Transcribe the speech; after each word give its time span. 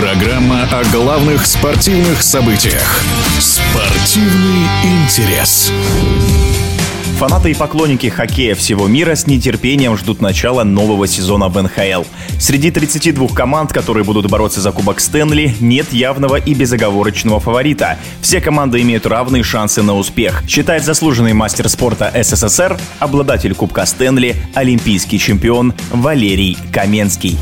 Программа 0.00 0.62
о 0.70 0.84
главных 0.92 1.44
спортивных 1.44 2.22
событиях. 2.22 3.02
Спортивный 3.40 4.68
интерес. 4.84 5.72
Фанаты 7.18 7.50
и 7.50 7.54
поклонники 7.54 8.06
хоккея 8.06 8.54
всего 8.54 8.86
мира 8.86 9.16
с 9.16 9.26
нетерпением 9.26 9.96
ждут 9.96 10.20
начала 10.20 10.62
нового 10.62 11.08
сезона 11.08 11.48
в 11.48 11.60
НХЛ. 11.60 12.04
Среди 12.38 12.70
32 12.70 13.26
команд, 13.34 13.72
которые 13.72 14.04
будут 14.04 14.30
бороться 14.30 14.60
за 14.60 14.70
Кубок 14.70 15.00
Стэнли, 15.00 15.56
нет 15.58 15.92
явного 15.92 16.36
и 16.36 16.54
безоговорочного 16.54 17.40
фаворита. 17.40 17.98
Все 18.20 18.40
команды 18.40 18.80
имеют 18.82 19.04
равные 19.04 19.42
шансы 19.42 19.82
на 19.82 19.96
успех, 19.96 20.44
считает 20.46 20.84
заслуженный 20.84 21.32
мастер 21.32 21.68
спорта 21.68 22.12
СССР, 22.14 22.78
обладатель 23.00 23.56
Кубка 23.56 23.84
Стэнли, 23.84 24.36
олимпийский 24.54 25.18
чемпион 25.18 25.74
Валерий 25.90 26.56
Каменский 26.72 27.36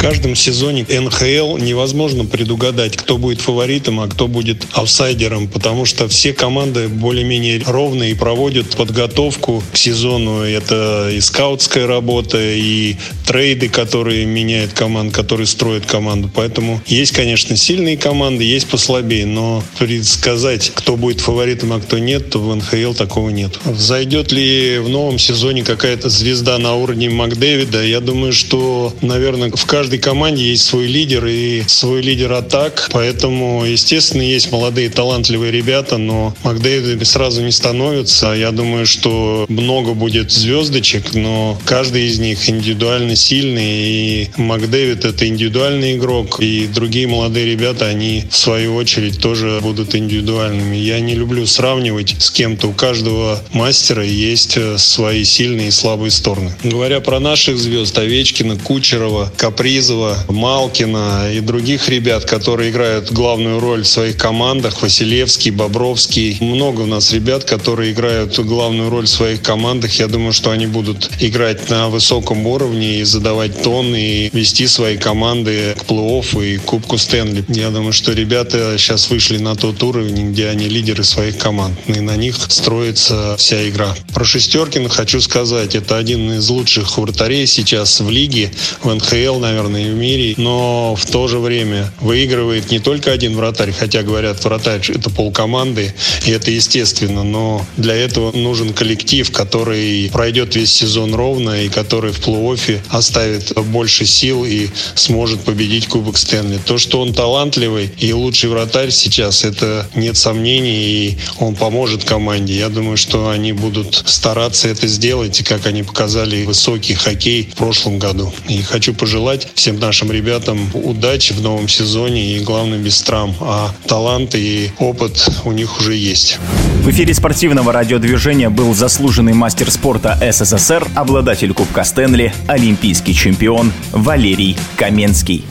каждом 0.00 0.34
сезоне 0.34 0.86
НХЛ 0.88 1.58
невозможно 1.58 2.24
предугадать, 2.24 2.96
кто 2.96 3.18
будет 3.18 3.42
фаворитом, 3.42 4.00
а 4.00 4.08
кто 4.08 4.28
будет 4.28 4.66
аутсайдером, 4.72 5.46
потому 5.46 5.84
что 5.84 6.08
все 6.08 6.32
команды 6.32 6.88
более-менее 6.88 7.62
ровные 7.66 8.12
и 8.12 8.14
проводят 8.14 8.74
подготовку 8.76 9.62
к 9.70 9.76
сезону. 9.76 10.40
Это 10.40 11.10
и 11.12 11.20
скаутская 11.20 11.86
работа, 11.86 12.38
и 12.40 12.96
трейды, 13.26 13.68
которые 13.68 14.24
меняют 14.24 14.72
команду, 14.72 15.12
которые 15.12 15.46
строят 15.46 15.84
команду. 15.84 16.30
Поэтому 16.34 16.80
есть, 16.86 17.12
конечно, 17.12 17.54
сильные 17.54 17.98
команды, 17.98 18.44
есть 18.44 18.68
послабее, 18.68 19.26
но 19.26 19.62
предсказать, 19.78 20.72
кто 20.74 20.96
будет 20.96 21.20
фаворитом, 21.20 21.74
а 21.74 21.78
кто 21.78 21.98
нет, 21.98 22.30
то 22.30 22.38
в 22.38 22.56
НХЛ 22.56 22.94
такого 22.94 23.28
нет. 23.28 23.58
Зайдет 23.76 24.32
ли 24.32 24.78
в 24.78 24.88
новом 24.88 25.18
сезоне 25.18 25.62
какая-то 25.62 26.08
звезда 26.08 26.56
на 26.56 26.74
уровне 26.74 27.10
Макдэвида? 27.10 27.84
Я 27.84 28.00
думаю, 28.00 28.32
что, 28.32 28.94
наверное, 29.02 29.50
в 29.50 29.66
каждом 29.66 29.89
каждой 29.90 30.04
команде 30.04 30.44
есть 30.44 30.66
свой 30.66 30.86
лидер 30.86 31.26
и 31.26 31.64
свой 31.66 32.00
лидер 32.00 32.30
атак, 32.30 32.88
поэтому, 32.92 33.64
естественно, 33.64 34.22
есть 34.22 34.52
молодые 34.52 34.88
талантливые 34.88 35.50
ребята, 35.50 35.96
но 35.96 36.32
Макдэвидами 36.44 37.02
сразу 37.02 37.42
не 37.42 37.50
становятся. 37.50 38.28
Я 38.28 38.52
думаю, 38.52 38.86
что 38.86 39.46
много 39.48 39.94
будет 39.94 40.30
звездочек, 40.30 41.12
но 41.14 41.58
каждый 41.64 42.06
из 42.06 42.20
них 42.20 42.48
индивидуально 42.48 43.16
сильный, 43.16 43.64
и 43.64 44.30
Макдэвид— 44.36 45.04
это 45.06 45.26
индивидуальный 45.26 45.96
игрок, 45.96 46.40
и 46.40 46.68
другие 46.72 47.08
молодые 47.08 47.46
ребята, 47.46 47.86
они, 47.86 48.22
в 48.30 48.36
свою 48.36 48.76
очередь, 48.76 49.20
тоже 49.20 49.58
будут 49.60 49.96
индивидуальными. 49.96 50.76
Я 50.76 51.00
не 51.00 51.16
люблю 51.16 51.46
сравнивать 51.46 52.14
с 52.20 52.30
кем-то. 52.30 52.68
У 52.68 52.72
каждого 52.74 53.42
мастера 53.52 54.04
есть 54.04 54.56
свои 54.78 55.24
сильные 55.24 55.68
и 55.68 55.72
слабые 55.72 56.12
стороны. 56.12 56.52
Говоря 56.62 57.00
про 57.00 57.18
наших 57.18 57.58
звезд, 57.58 57.98
Овечкина, 57.98 58.56
Кучерова, 58.56 59.32
Каприз, 59.36 59.79
Киргизова, 59.80 60.18
Малкина 60.28 61.32
и 61.32 61.40
других 61.40 61.88
ребят, 61.88 62.26
которые 62.26 62.70
играют 62.70 63.10
главную 63.10 63.60
роль 63.60 63.82
в 63.82 63.88
своих 63.88 64.18
командах. 64.18 64.82
Василевский, 64.82 65.50
Бобровский. 65.50 66.36
Много 66.40 66.82
у 66.82 66.86
нас 66.86 67.14
ребят, 67.14 67.44
которые 67.44 67.92
играют 67.92 68.38
главную 68.38 68.90
роль 68.90 69.06
в 69.06 69.08
своих 69.08 69.40
командах. 69.40 69.94
Я 69.94 70.08
думаю, 70.08 70.34
что 70.34 70.50
они 70.50 70.66
будут 70.66 71.10
играть 71.18 71.70
на 71.70 71.88
высоком 71.88 72.46
уровне 72.46 73.00
и 73.00 73.04
задавать 73.04 73.62
тон 73.62 73.94
и 73.94 74.28
вести 74.34 74.66
свои 74.66 74.98
команды 74.98 75.74
к 75.78 75.90
плей-оффу 75.90 76.44
и 76.44 76.58
Кубку 76.58 76.98
Стэнли. 76.98 77.42
Я 77.48 77.70
думаю, 77.70 77.94
что 77.94 78.12
ребята 78.12 78.76
сейчас 78.76 79.08
вышли 79.08 79.38
на 79.38 79.56
тот 79.56 79.82
уровень, 79.82 80.32
где 80.32 80.48
они 80.48 80.68
лидеры 80.68 81.04
своих 81.04 81.38
команд. 81.38 81.78
И 81.86 82.00
на 82.00 82.16
них 82.16 82.36
строится 82.50 83.34
вся 83.38 83.66
игра. 83.66 83.96
Про 84.12 84.24
Шестеркина 84.24 84.90
хочу 84.90 85.22
сказать, 85.22 85.74
это 85.74 85.96
один 85.96 86.32
из 86.32 86.50
лучших 86.50 86.98
вратарей 86.98 87.46
сейчас 87.46 88.00
в 88.00 88.10
лиге, 88.10 88.52
в 88.82 88.94
НХЛ, 88.94 89.38
наверное, 89.38 89.69
и 89.76 89.90
в 89.90 89.94
мире, 89.94 90.34
но 90.36 90.94
в 90.96 91.06
то 91.06 91.28
же 91.28 91.38
время 91.38 91.92
выигрывает 92.00 92.70
не 92.70 92.78
только 92.78 93.12
один 93.12 93.36
вратарь, 93.36 93.72
хотя 93.72 94.02
говорят, 94.02 94.42
вратарь— 94.44 94.80
это 94.88 95.10
полкоманды, 95.10 95.94
и 96.26 96.30
это 96.30 96.50
естественно, 96.50 97.22
но 97.22 97.64
для 97.76 97.94
этого 97.94 98.36
нужен 98.36 98.72
коллектив, 98.72 99.30
который 99.30 100.10
пройдет 100.12 100.56
весь 100.56 100.72
сезон 100.72 101.14
ровно 101.14 101.62
и 101.62 101.68
который 101.68 102.12
в 102.12 102.20
плей-оффе 102.20 102.80
оставит 102.88 103.52
больше 103.66 104.06
сил 104.06 104.44
и 104.44 104.68
сможет 104.94 105.40
победить 105.40 105.86
Кубок 105.86 106.18
Стэнли. 106.18 106.58
То, 106.64 106.78
что 106.78 107.00
он 107.00 107.12
талантливый 107.12 107.90
и 107.98 108.12
лучший 108.12 108.50
вратарь 108.50 108.90
сейчас, 108.90 109.44
это 109.44 109.88
нет 109.94 110.16
сомнений, 110.16 110.80
и 110.80 111.18
он 111.38 111.54
поможет 111.54 112.04
команде. 112.04 112.56
Я 112.56 112.68
думаю, 112.68 112.96
что 112.96 113.28
они 113.28 113.52
будут 113.52 114.02
стараться 114.06 114.68
это 114.68 114.86
сделать, 114.86 115.42
как 115.42 115.66
они 115.66 115.82
показали 115.82 116.44
высокий 116.44 116.94
хоккей 116.94 117.48
в 117.52 117.56
прошлом 117.56 117.98
году. 117.98 118.32
И 118.48 118.62
хочу 118.62 118.94
пожелать 118.94 119.48
всем 119.60 119.78
нашим 119.78 120.10
ребятам 120.10 120.70
удачи 120.72 121.34
в 121.34 121.42
новом 121.42 121.68
сезоне 121.68 122.34
и, 122.34 122.40
главное, 122.40 122.78
без 122.78 123.02
травм. 123.02 123.34
А 123.40 123.70
талант 123.86 124.34
и 124.34 124.72
опыт 124.78 125.28
у 125.44 125.52
них 125.52 125.78
уже 125.78 125.94
есть. 125.94 126.38
В 126.82 126.88
эфире 126.88 127.12
спортивного 127.12 127.70
радиодвижения 127.70 128.48
был 128.48 128.72
заслуженный 128.72 129.34
мастер 129.34 129.70
спорта 129.70 130.18
СССР, 130.32 130.88
обладатель 130.94 131.52
Кубка 131.52 131.84
Стэнли, 131.84 132.32
олимпийский 132.46 133.14
чемпион 133.14 133.70
Валерий 133.92 134.56
Каменский. 134.76 135.44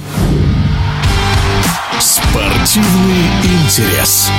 Спортивный 2.00 3.28
интерес. 3.44 4.32